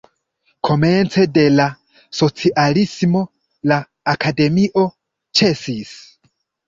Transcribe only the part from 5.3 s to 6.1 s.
ĉesis.